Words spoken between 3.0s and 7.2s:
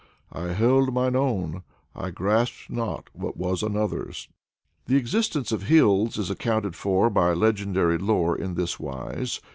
at what was another's." The existence of hills is accounted for